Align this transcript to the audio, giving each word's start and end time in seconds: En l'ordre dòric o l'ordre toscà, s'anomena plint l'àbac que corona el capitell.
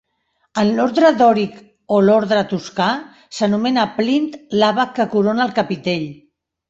En 0.59 0.69
l'ordre 0.77 1.09
dòric 1.17 1.59
o 1.97 1.99
l'ordre 2.07 2.39
toscà, 2.53 2.87
s'anomena 3.41 3.85
plint 3.99 4.29
l'àbac 4.63 4.97
que 5.01 5.07
corona 5.17 5.47
el 5.49 5.55
capitell. 5.61 6.09